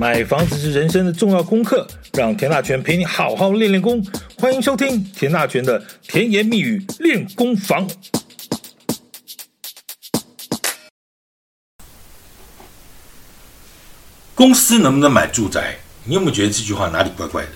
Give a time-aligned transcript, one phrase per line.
[0.00, 4.02] 买房子是人生的重要功课，让田大权陪你好好练练功。
[4.38, 7.86] 欢迎收听田大权的甜言蜜语练功房。
[14.34, 15.76] 公司能不能买住宅？
[16.04, 17.50] 你有没有觉得这句话哪里怪怪的？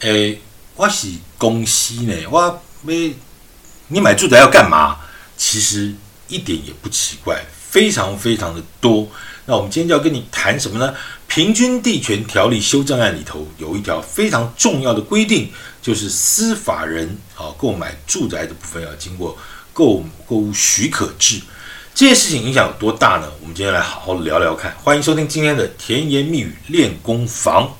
[0.00, 0.38] 诶，
[0.76, 1.08] 我是
[1.38, 3.14] 公司呢，我没
[3.88, 4.98] 你买住宅要干嘛？
[5.34, 5.94] 其实
[6.28, 9.06] 一点也不奇怪，非常非常的多。
[9.46, 10.92] 那我们今天就要跟你谈什么呢？
[11.28, 19.38] 平均地权条例修正案里头有一条非常重要的规定，就是司法人啊购买住宅的部分要经过
[19.72, 21.40] 购购屋许可制。
[21.94, 23.30] 这件事情影响有多大呢？
[23.40, 24.74] 我们今天来好好聊聊看。
[24.82, 27.76] 欢迎收听今天的甜言蜜语练功房。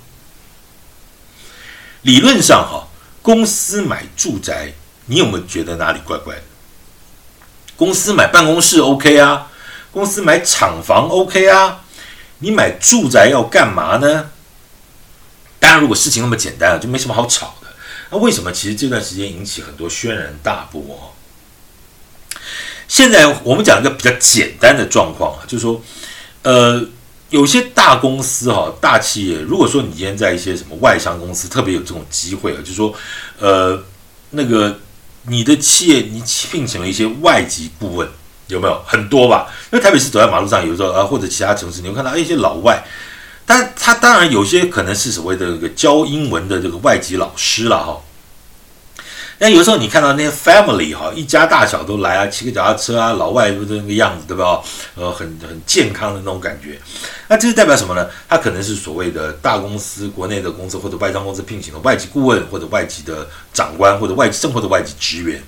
[2.02, 2.88] 理论上哈，
[3.22, 4.72] 公司买住宅，
[5.06, 6.42] 你有没有觉得哪里怪怪的？
[7.76, 9.49] 公司买办公室 OK 啊？
[9.92, 11.84] 公司买厂房 OK 啊，
[12.38, 14.30] 你买住宅要干嘛呢？
[15.58, 17.68] 当然，如果事情那么简单啊，就没什么好吵的。
[18.10, 21.12] 那为什么其实这段时间引起很多轩然大波哦？
[22.88, 25.82] 现在我们讲一个比较简单的状况啊，就是说，
[26.42, 26.84] 呃，
[27.28, 32.94] 有些大公司哈、大企业，如果说你今天在一些什么外商公司，特别有这种机会啊，就是说，
[33.38, 33.84] 呃，
[34.30, 34.80] 那个
[35.24, 38.08] 你的企业你聘请了一些外籍顾问。
[38.54, 39.48] 有没有很多吧？
[39.72, 42.82] 因为台北市走在马路上，有时候啊，或者其他城市，你会看到一些老外，
[43.46, 48.00] 但他当然有些可能是所谓的这个教英文的这个外籍老师了哈。
[49.42, 54.60] 那有时候你看到那些 family 哈，一家大小都来啊，骑个脚踏车啊，老外都那个样子，对吧？
[54.96, 56.78] 呃，很很健康的那种感觉。
[57.28, 58.06] 那这是代表什么呢？
[58.28, 65.42] 他可能是所谓的大公司、国内的公司或者外商公司聘请的外籍顾问，或者外籍的长官，或者外籍生活的外籍职员。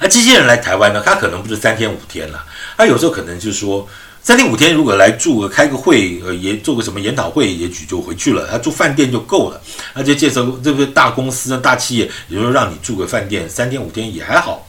[0.00, 2.44] 而这些人来台湾呢，他可能不是三天五天了，
[2.76, 3.88] 他有时候可能就是说
[4.22, 8.48] 三天五天，如果来住个开个会，呃，也做个什么研讨会，也许就回去了。
[8.50, 9.60] 他住饭店就够了。
[9.94, 14.68] 而且介绍这个大公司、大企业，也就是让你住个饭店三天五天也还好。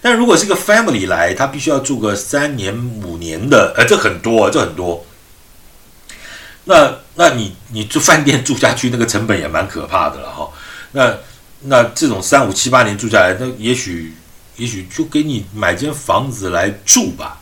[0.00, 5.04] 但如果是个 family 来，他必须要住个三年五年的，呃，这很多，这很多。
[6.64, 10.48] 那那你你住饭店住下去，那个成本也蛮可怕的了哈。
[10.92, 11.14] 那
[11.60, 14.14] 那这种三五七八年住下来，那也许。
[14.56, 17.40] 也许就给你买间房子来住吧，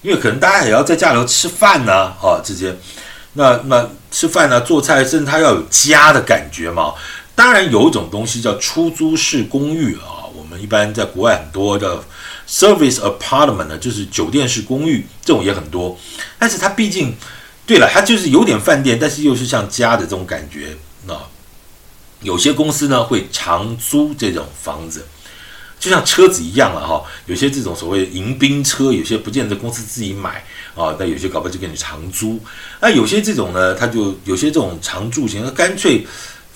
[0.00, 1.92] 因为可能大家也要在家里头吃饭呢，
[2.22, 2.76] 啊，这些，
[3.32, 6.94] 那那吃饭呢，做菜，甚至他要有家的感觉嘛。
[7.34, 12.04] 当然有一种东西叫出租式公寓啊，我们一般在国外很多的
[12.48, 15.98] service apartment 呢，就是酒店式公寓，这种也很多。
[16.38, 17.16] 但是它毕竟，
[17.66, 20.76] 对了，它就是有点饭店，但是又是像家的这种感觉。
[21.06, 21.18] 那
[22.20, 25.06] 有些公司呢会长租这种房子。
[25.82, 30.44] 就像车子一样了哈，有些这种所谓迎宾车，有些不见得公司自己买
[30.76, 32.38] 啊，那有些搞不好就给你长租。
[32.80, 36.06] 那有些这种呢，他就有些这种长住型，那干脆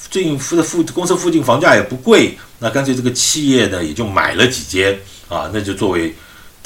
[0.08, 4.96] 最近附的附公司附近房价也不贵，那干脆这个企业呢也就买了几间
[5.28, 6.14] 啊，那就作为。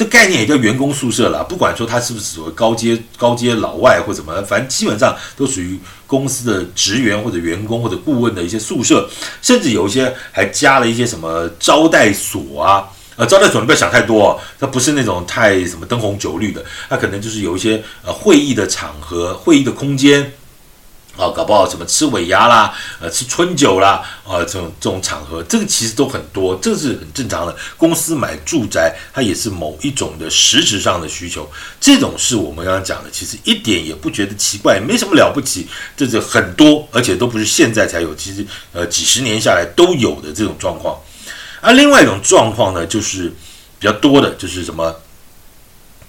[0.00, 9.06] 这概念也叫员工宿舍了，不管说他是不是所谓高阶高阶老外或怎么，反正基本上都属于公司的职员或者员工或者顾问的一些宿舍，
[9.43, 20.32] 甚至有一些还加了一些什么招待所啊，呃，招待所你不要想太多哦，它不是那种太什么灯红酒绿的，它可能就是有一些呃会议的场合、会议的空间。
[21.16, 27.54] 啊，搞不好什么吃尾牙啦，呃，吃春酒啦，啊，这种这种场合，这个其实都很多，这是很正常的。
[27.76, 35.69] 公司买住宅，它也是某一种的实质上的需求，这种是我们刚刚讲的，其实一点也不觉得奇怪，没什么了不起。
[35.97, 40.99] 这是很多，而且都不是现在才有，其实呃几十年下来都有的这种状况。
[41.60, 43.28] 而另外一种状况呢，就是
[43.78, 44.94] 比较多的，就是什么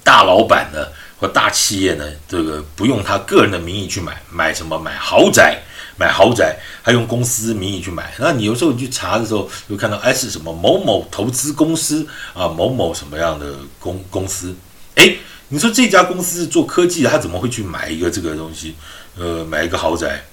[0.03, 0.87] 大老板呢？
[1.21, 4.79] 和大企业呢，这个不用他个人的名义去买，买什么？
[4.79, 5.61] 买豪宅，
[5.95, 8.11] 买豪宅，还用公司名义去买。
[8.17, 14.55] 那你有时候你去查的时候，就看到哎是什么某某投资公司啊，某某什么样的公公司？
[14.95, 15.15] 哎，
[15.49, 18.75] 你说这家公司是做科技的，他怎么会去买一个这个东西？
[19.15, 20.23] 呃，买一个豪宅？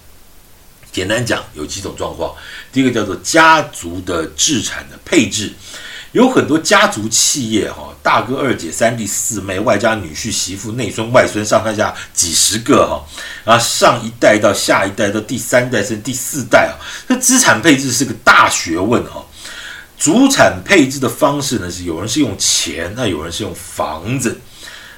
[0.91, 2.35] 简单讲，有几种状况。
[2.73, 5.53] 第一个叫做家族的资产的配置。
[6.13, 13.05] 有很多家族企业，哈，大哥、二姐、三弟、四妹，外加女婿、媳妇、内孙、外孙，上上下几十个，哈，
[13.45, 19.25] 然后上一代到下一代到第三代甚至第四代啊，这资产配置是个大学问，哈。
[19.99, 24.41] 祖产配置的方式呢，是有人是用钱，那有人是用房子，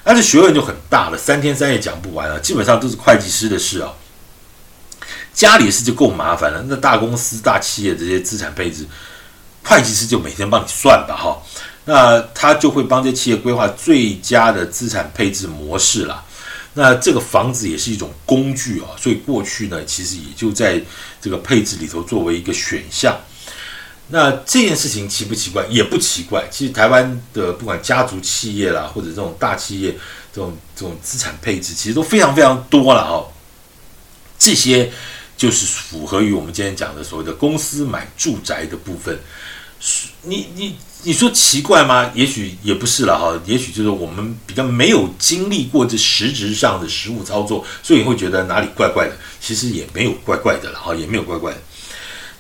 [0.04, 3.94] 那这学问就很大了，三天三夜讲不完了，基本上都是会计师的事啊。
[5.32, 8.86] 家里的事就够麻烦了，那大公司、大企业这些资产配置。
[9.64, 11.42] 会计师就每天帮你算吧，哈，
[11.84, 16.24] 那他就会帮这企业规划最佳的资产配置模式了。
[16.74, 20.80] 那这个房子也是一种工具啊，所以过去呢，其实也就在
[21.20, 23.18] 这个配置里头作为一个选项。
[24.12, 25.64] 那这件事情奇不奇怪？
[25.68, 26.44] 也不奇怪。
[26.50, 29.92] 其实台湾的不管家族企业啦，或者这种大企业，
[30.32, 33.24] 这种这种资产配置，其实都非常非常多了哈。
[34.38, 34.90] 这些
[35.40, 39.18] 就是符合于我们今天讲的所谓的公司买住宅的部分。
[40.20, 42.10] 你你你说奇怪吗？
[42.14, 43.40] 也许也不是了哈。
[43.46, 49.16] 也许就是我们比较没有经历过这实质上的实物操作，所以会觉得哪里怪怪的。
[49.40, 51.58] 其实也没有怪怪的了哈，也没有怪怪的。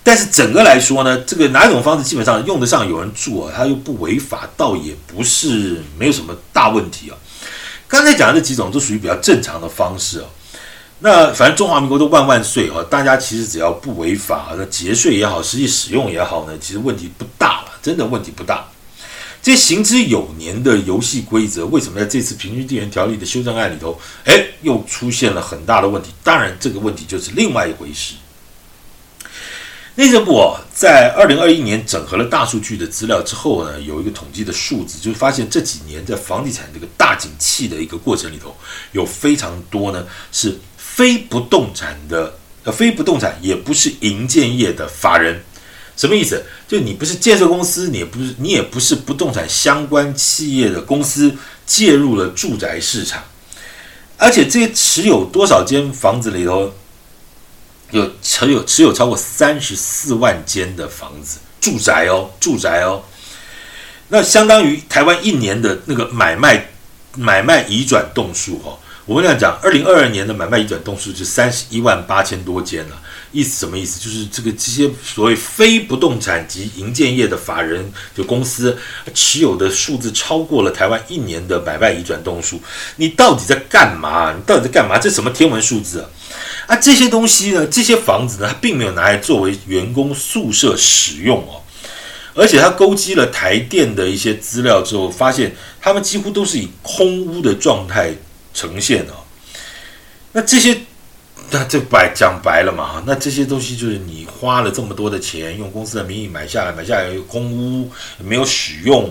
[0.02, 7.16] 但是整个来说呢，这个哪种方式基本上用得上有人住啊，它又不违法，倒也不是没有什么大问题啊。
[7.88, 10.26] 刚才讲的这几种都属于比较正常的方式啊。
[11.02, 18.68] 那反正中华民国都万万岁啊，大家其实只要不违法，那节税也好，实际使用也好呢，其实问题不大了，真的问题不大。
[19.42, 26.10] 这行之有年的游戏规则，为什么在这次平均地权条例的修正案里头，哎，又出现了很大的问题？
[26.22, 28.16] 当然，这个问题就是另外一回事。
[29.94, 38.54] 内政部哦，在二零二一年整合了大数据的资料之后呢，有一个统计的数字，就是发现这几年在房地产这个大景气的一个过程里头，
[38.92, 40.58] 有非常多呢是
[41.00, 45.42] 非不动产的，呃，非不动产也不是营建业的法人，
[45.96, 46.44] 什么意思？
[46.68, 53.24] 就你不是建设公司，你也不是，你也不是不动产相关企业的公司，介入了住宅市场，
[54.18, 56.70] 而且这些持有多少间房子里头。
[57.92, 63.02] 有持有持有超过三十四万间的房子，住宅哦，住宅哦，
[64.08, 66.68] 那相当于台湾一年的那个买卖
[67.16, 68.78] 买卖移转栋数哦。
[69.10, 72.96] 我们这样讲，二零二二年的买卖移转栋数是三十一万八千多间了。
[73.32, 73.98] 意思什么意思？
[73.98, 78.78] 就是这个这些所谓非不动产及营建业的法人就公司
[79.12, 82.60] 持有的数字超过了台湾一年的买卖移转栋数。
[82.94, 84.32] 你到底在干嘛？
[84.32, 84.96] 你到底在干嘛？
[84.96, 86.08] 这什么天文数字啊？
[86.68, 91.58] 啊，这些东西呢，这些房子呢，它并没有拿来作为员工宿舍使用哦，
[92.34, 98.14] 而且它勾稽了台电的一些资料之后，发现他们几乎都是以空屋的状态
[98.60, 99.14] 呈现哦。
[100.32, 100.78] 那这些，
[101.50, 109.08] 那这白讲白了嘛，那这些东西就是你花了这么多的钱，用公司的名义买下来，买下来空屋没有使用，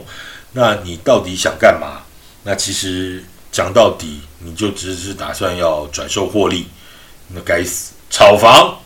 [0.52, 2.04] 那你到底想干嘛？
[2.44, 6.68] 那其实讲到底，你就只是打算要转售获利。
[7.30, 8.80] 那该死，炒房！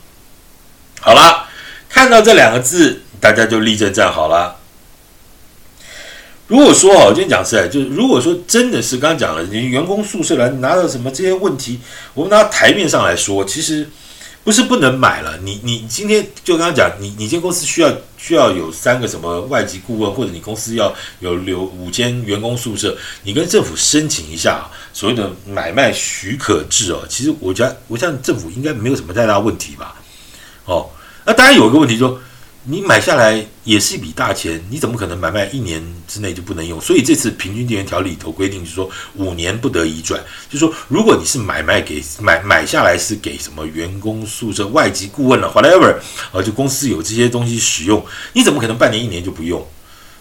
[1.01, 1.47] 好了，
[1.89, 4.55] 看到这两个字，大家就立正站好了。
[6.47, 11.79] 如果说哦，我今天讲实在，就是如果说真的是刚刚讲了，你员工宿舍来拿到什么这些问题，
[12.13, 13.89] 我们拿台面上来说，其实。
[14.45, 22.93] 不是不能买了，你你今天就刚刚讲，你你间公司需要需要有三个什么外籍顾问，或者你公司要有留五间员工宿舍，
[23.23, 27.05] 你跟政府申请一下所谓的买卖许可制哦。
[27.07, 29.95] 其实我觉得，我想政府应该没有什么太大问题吧。
[30.65, 30.89] 哦，
[31.23, 32.19] 那当然有一个问题说。
[32.65, 36.79] 你买下来也是一笔大钱，你怎么可能买卖一年之内就不能用？
[36.79, 40.23] 所以这次平均地权条例里头规定，就是说五年不得移转。
[40.49, 45.93] 就是说，如果你是买卖给买买下来是给什么员工宿舍、外籍顾问了，whatever，
[46.31, 49.67] 啊，就公司有这些东西使用，你怎么可能半年一年就不用？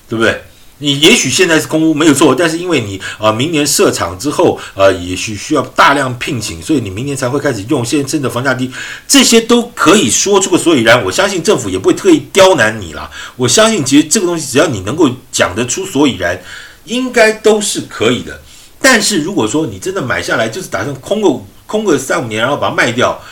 [0.08, 0.42] 对不对？
[0.82, 7.84] 你也许现在是空屋没有错，但是因为你啊、明年设厂之后啊、呃，也许需要大量聘请，所以你明年才会开始用。
[7.84, 8.68] 现在真的房价低，
[9.06, 11.04] 这些都可以说出个所以然。
[11.04, 13.08] 我相信政府也不会特意刁难你啦。
[13.36, 16.42] 我相信其实这个东西只要你能够讲得出所以然，
[16.86, 18.42] 应该都是可以的。
[18.80, 21.28] 但是如果说你真的买下来就是打算空个
[21.64, 23.22] 空个三五年，然后把它卖掉，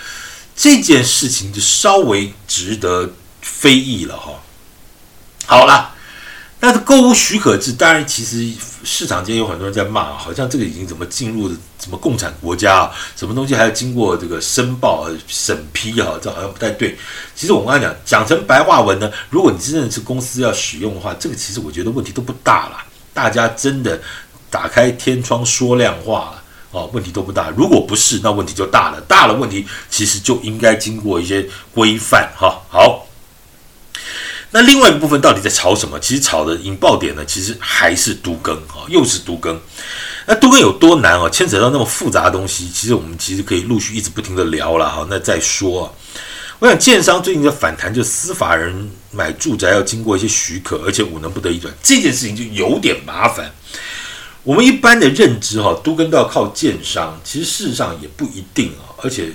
[0.54, 4.35] 这件事情就稍微值得非议了哈。
[5.47, 5.95] 好了。
[6.62, 8.47] 那购物许可制，当然其实
[8.85, 11.49] 市场间有很多人在骂，好像这个已经怎么进入
[11.79, 12.93] 什么共产国家啊？
[13.17, 16.19] 什么东西还要经过这个申报审批哈？
[16.21, 16.95] 这好像不太对。
[17.35, 22.76] 其实我刚才讲讲成白话文呢，如果你真的是公司要使用的话，这个其实我觉得问题都不大了。
[23.14, 23.99] 大家真的
[24.50, 27.49] 打开天窗说亮话了哦，问题都不大。
[27.57, 29.00] 如果不是，那问题就大了。
[29.09, 32.61] 大了问题其实就应该经过一些规范哈。
[32.69, 33.07] 好。
[34.52, 35.99] 那另外一部分到底在炒什么？
[36.00, 39.57] 其实炒的引爆点呢，其实还是都更啊，又是都更。
[40.26, 41.28] 那都更有多难啊？
[41.28, 45.07] 牵扯到那么复杂的东西，其实我们其实可以陆续一直不停的聊了哈。
[45.09, 45.95] 那再说，
[46.59, 53.52] 我想建商最近的反弹，就司法人买住宅要经过一些许可，而且五能不得已转，这件事情就有点麻烦。
[54.42, 59.30] 我们一般的认知哈，都更都要靠建商，其实事实上也不一定啊，而且。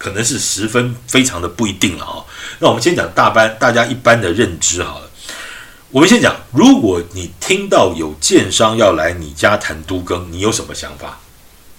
[0.00, 2.24] 可能是十分非常的不一定了啊。
[2.58, 5.10] 那我们先讲大班，大家一般的认知好了。
[5.90, 11.20] 我们先讲，如果你听到有建商要来你家谈都更，你有什么想法？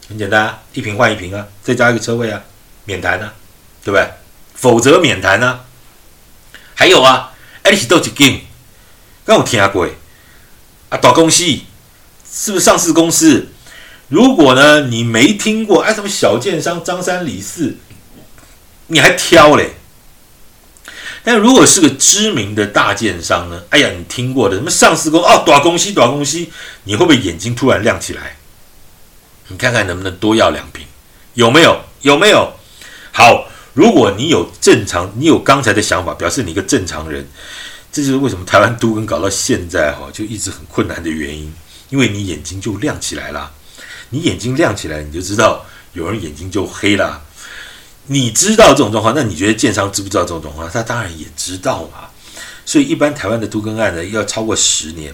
[0.08, 2.40] 很简单啊，一瓶换一瓶啊，再加一个车位啊，
[2.86, 3.34] 免谈啊，
[3.84, 4.08] 对不对？
[4.54, 5.62] 否则免谈啊。
[6.76, 8.42] 还有啊，哎，你是多几间？
[9.26, 9.88] 刚有听过
[10.90, 11.44] 啊，大公司
[12.32, 13.48] 是不是上市公司？
[14.10, 17.78] 如果呢，你没听过，哎，什么小建商张三李四，
[18.92, 19.72] 你还挑嘞？
[21.24, 23.64] 但如果是个知名的大建商呢？
[23.70, 26.46] 哎呀，你听过的什么上市公哦，短公司，短公司，
[26.84, 28.36] 你会不会眼睛突然亮起来？
[29.48, 30.86] 你看看能不能多要两瓶？
[31.36, 31.82] 有没有？
[32.02, 32.54] 有没有？
[33.14, 37.26] 好，如果你有正常，你有刚才的想法，表示你一个正常人。
[37.94, 41.54] 这就是为什么台湾都跟搞到现在哈，就一直很困难的原因，
[41.90, 43.52] 因为你眼睛就亮起来了。
[44.10, 47.22] 你眼睛亮起来，你就知道有人眼睛就黑了。
[48.08, 50.70] 你知道这种状况，那你觉得建商知不知道这种状况？
[50.70, 52.10] 他当然也知道嘛。
[52.66, 55.14] 所以一般台湾的都更案呢，要超过十年，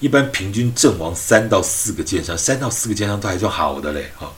[0.00, 4.32] 一般平均阵亡三到四个建商，三到四个建商都还算好的嘞哈。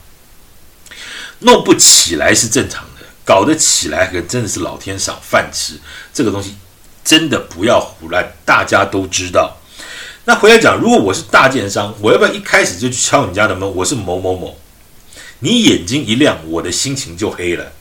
[1.39, 5.79] 弄不起来是正常的，搞得起来可真的是老天赏饭吃。
[6.13, 6.55] 这个东西
[7.03, 9.57] 真的不要胡乱，大家都知道。
[10.25, 13.75] 那回来讲，如果我是大建商，我要不要一开始就去敲你家的门？
[13.75, 14.57] 我是某某某，
[15.39, 17.71] 你眼睛一亮，我的心情就黑了。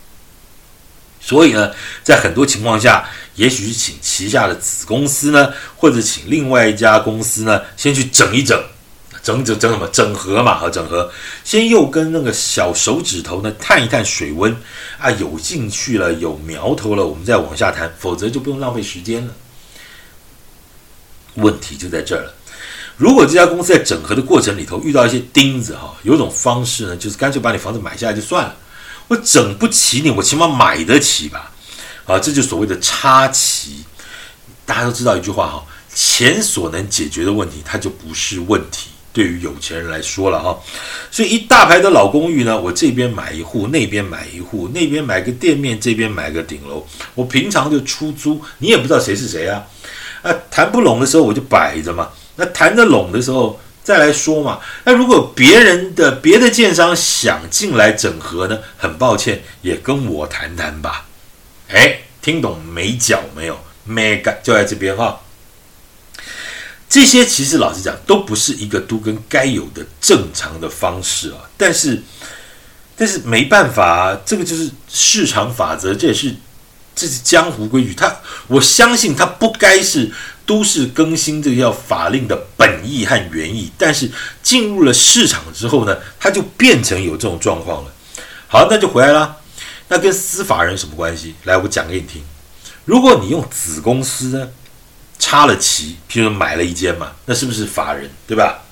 [1.27, 1.73] 所以呢，
[2.05, 3.05] 在很多情况下，
[3.35, 8.57] 也许是请旗下的子公司呢，或者请另外一家公司呢，先去整一整，
[9.25, 9.89] 整整整什么？
[9.89, 11.11] 整合嘛，和整合。
[11.43, 14.57] 先又跟那个小手指头呢探一探水温
[15.01, 19.33] 啊，有进去了，有苗头了，我们再往下谈，否则就不用浪费时间了。
[21.35, 22.33] 问题就在这儿了。
[22.97, 28.55] 如果这家公司在整合的过程里头遇到一些钉子哈，有种方式呢，就是干脆把你房子买下来就算了。
[29.09, 31.53] 我整不起你，我起码买得起吧？
[32.07, 33.85] 啊，这就所谓的插旗。
[34.65, 38.91] 大家都知道一句话哈，钱所能解决的问题，它就不是问题。
[39.13, 40.59] 对于有钱人来说了哈，
[41.11, 46.87] 所以一大排的老公寓呢，我这边买一户，那边买一户，那边买个店面，这边买个顶楼。
[47.15, 49.65] 我平常就出租，你也不知道谁是谁啊。
[50.23, 52.11] 啊，谈不拢的时候我就摆着嘛。
[52.35, 53.59] 那谈得拢的时候。
[53.87, 58.59] 再来说嘛，那如果别人的别的建商想进来整合呢？
[58.77, 61.07] 很抱歉，也跟我谈谈吧。
[61.69, 63.57] 哎，听懂没脚没有？
[63.85, 65.21] 没干就在这边哈。
[66.89, 71.47] 这些其实老实讲都不是一个都更该有的正常的方式啊。
[71.57, 72.03] 但是，
[72.97, 76.35] 但是没办法啊，这个就是市场法则，这也是
[76.97, 77.95] 这是江湖规矩。
[77.95, 78.17] 他
[78.49, 80.11] 我相信他不该是。
[80.47, 84.09] 都市更新这个叫法令的本意和原意，但是
[84.43, 87.93] 进入了市场之后呢，它就变成有这种状况了。
[88.47, 89.37] 好，那就回来了。
[89.89, 91.35] 那跟司法人什么关系？
[91.45, 92.23] 来，我讲给你听。
[92.85, 94.49] 如果你用子公司呢
[95.19, 98.09] 插了旗，譬如说买了一间嘛，那是不是法人？
[98.27, 98.63] 对吧？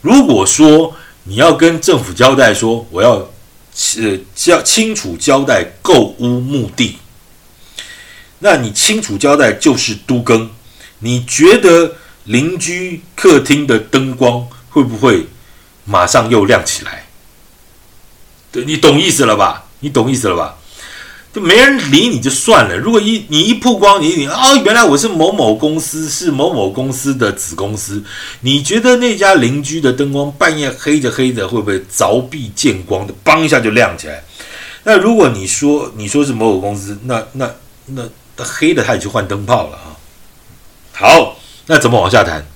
[0.00, 3.28] 如果说你要跟政府交代说，我要
[3.98, 6.98] 呃交清楚交代购屋目的。
[8.44, 10.50] 那你清楚交代就是都更，
[10.98, 11.94] 你觉得
[12.24, 15.28] 邻居客厅的灯光会不会
[15.84, 17.06] 马上又亮起来？
[18.50, 19.66] 对，你懂意思了吧？
[19.78, 20.56] 你懂意思了吧？
[21.32, 22.76] 就没人理你就算了。
[22.76, 28.02] 如果一你一曝光，你你、哦，原来我是某某公司，是某某公司的子公司。
[28.40, 34.24] 你觉得那家邻居的灯光半夜黑着黑着，会不会凿壁见光的，梆一下就亮起来？
[34.82, 37.48] 那如果你说你说是某某公司，那那
[37.86, 38.02] 那。
[38.38, 39.96] 黑的他也去换灯泡了啊！
[40.92, 41.36] 好，
[41.66, 42.46] 那怎么往下谈？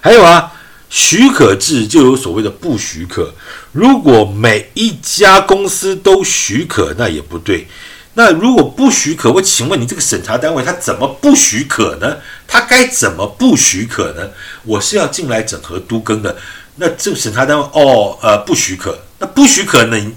[0.00, 0.52] 还有啊，
[0.88, 3.34] 许可制就有所谓的不许可。
[3.72, 7.66] 如果每一家公司都许可，那也不对。
[8.14, 12.16] 那如果不许可，我请问你这个审查单位他怎么不许可呢？
[12.46, 14.30] 他该怎么不许可呢？
[14.64, 16.36] 我是要进来整合都更的，
[16.76, 20.12] 那这个审查单位哦，呃，不许可，那不许可呢？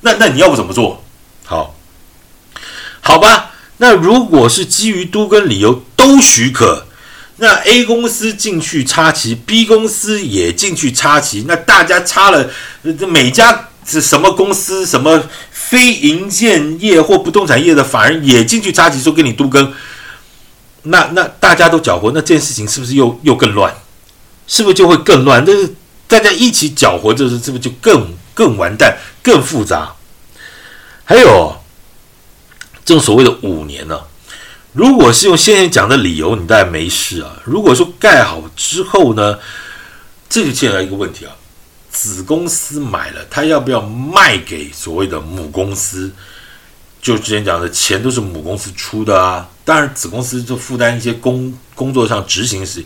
[0.00, 1.04] 那那你要我怎么做？
[1.44, 1.76] 好，
[3.00, 3.49] 好吧。
[3.82, 6.86] 那如果是基于都更理由都许可，
[7.36, 12.50] 那 A 公司进去插旗，B 公司也进去插旗，那大家插了，
[12.98, 19.72] 这每家是什么公司，什么非营建业或不动产业的法人也进去插旗，说给你都更，
[20.82, 23.74] 那那大家都搅和，那这件事情是不是又又更乱？
[24.46, 25.42] 是不是就会更乱？
[25.46, 25.74] 这是
[26.06, 29.94] 大家一起搅和，这是是不是就更更完蛋、更复杂？
[31.06, 31.59] 还有。
[32.84, 34.00] 正所谓的五年呢、
[34.72, 37.40] 如果是用现在讲的理由，你大概没事啊。
[37.44, 39.38] 如果说盖好之后呢，
[40.28, 41.32] 这就牵来一个问题啊，
[41.90, 46.10] 子公司买了，他要不要卖给所谓的母公司？
[47.02, 52.84] 就之前讲的钱都是母公司出的啊，当然子公司就负担一些工工作上执行时，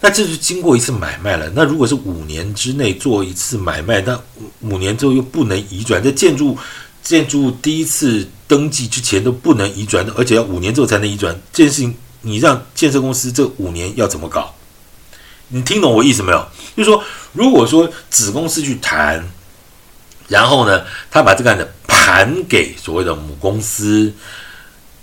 [0.00, 1.50] 那这是经过一次买卖了。
[1.54, 4.20] 那如果是五年之内做一次买卖，那
[4.60, 6.58] 五年之后又不能移转，在建筑
[7.08, 11.34] 建筑物第一次登记之前都不能移转的，而且要五年之后才能移转。
[11.50, 14.54] 这件事情，你让建设公司这五年要怎么搞？
[15.48, 16.46] 你听懂我意思没有？
[16.76, 19.26] 就是说，如果说子公司去谈，
[20.28, 24.12] 然后呢，他把这个案子盘给所谓的母公司，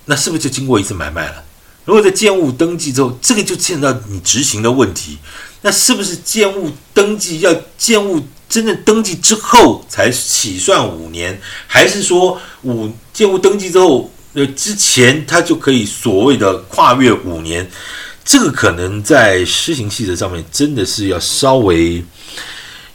[0.06, 1.44] 那是不是就经过一次买卖了？
[1.86, 5.18] 如果在建物登记之后，这个就牵扯到你执行的问题，
[5.64, 17.70] 那是不是建物登记要建物真正登记之后才起算五年，还是说五建物登记之后呃之前它就可以所谓的跨越五年？
[18.24, 22.02] 这个可能在施行细则上面真的是要稍微。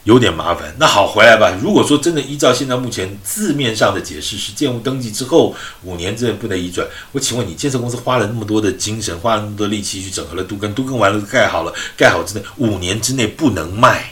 [0.03, 1.55] 有点麻烦，那好，回来吧。
[1.61, 14.11] 如果说真的依照现在目前字面上的解释是建物登记之后五年之内不能移转，我请问你，建设公司花了那么多的精神，花了那么多力气去整合了都跟，都跟完了盖好了，盖好之内五年之内不能卖，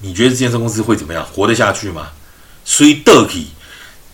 [0.00, 1.26] 你觉得建设公司会怎么样？
[1.32, 2.10] 活得下去吗？
[2.64, 3.48] 所以得起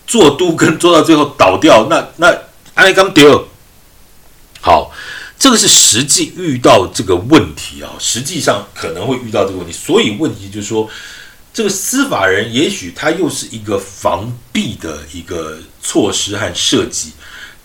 [0.07, 2.37] 做都跟 做到最后倒掉，那那
[2.75, 3.49] 安利刚丢
[4.61, 4.93] 好。
[5.39, 10.89] 这个是实际遇到这个问题啊，实际上可能会遇到这个问题，所以问题就是说，
[11.53, 17.13] 这个司法人也许他又是一个防弊的一个措施和设计，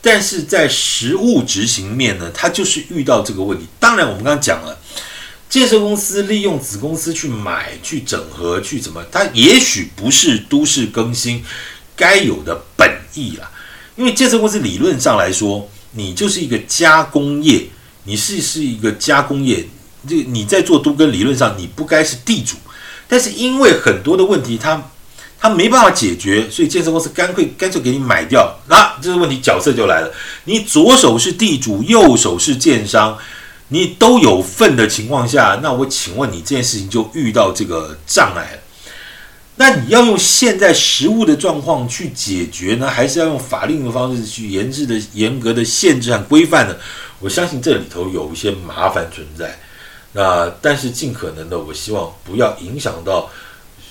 [0.01, 3.65] 但是在实务执行面呢，他就是遇到这个问题。
[3.79, 4.77] 当然，我们刚刚讲了，
[5.51, 11.43] 建设公司利用子公司去买、去整合、去怎么，它也许不是都市更新
[11.95, 13.51] 该有的本意啊，
[13.95, 15.69] 因为建设公司理论上来说。
[15.93, 17.65] 你就是一个加工业，
[18.05, 19.67] 你是是一个加工业，
[20.07, 22.55] 这你在做都跟，理论上你不该是地主，
[23.09, 24.89] 但是因为很多的问题，他
[25.37, 30.13] 他没办法解决，所以建设公司干脆干脆给你买掉，那、啊、这个问题角色就来了，
[30.45, 33.17] 你左手是地主，右手是建商，
[33.73, 38.59] 你都有份的情况下，那我请问你这件事情就遇到这个障碍了。
[39.55, 46.75] 那你要用现在实物的状况去解决呢，还是要用法令的方式去严制的严格的限制和规范呢？
[47.19, 49.57] 我相信这里头有一些麻烦存在。
[50.11, 53.29] 那但是尽可能的，我希望不要影响到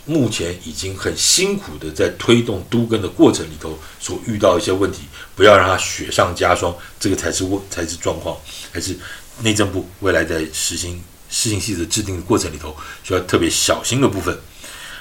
[0.04, 5.02] 目前已经很辛苦的在推动都更的过程里头所遇到一些问题，
[5.34, 6.74] 不要让它雪上加霜。
[6.98, 8.36] 这个才是问才是状况，
[8.72, 8.98] 还是
[9.42, 14.38] 内政部未来在实行施行细则制定的过程里头需要特别小心的部分。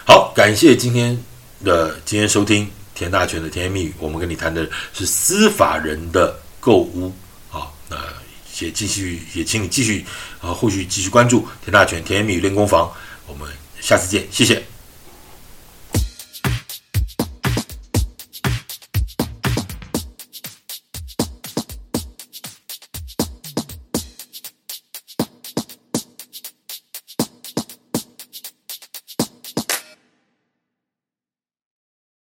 [0.06, 1.17] 好，感谢今天
[1.63, 7.13] 的今天收听田大权的甜言蜜语，我们跟你谈的是司法人的购屋。
[7.52, 7.97] 啊，那
[8.60, 10.06] 也继续也请你继续
[10.39, 12.91] 啊，后续继续关注田大权甜言蜜语练功房，
[13.25, 13.49] 我们
[13.82, 14.68] 下次见，谢谢。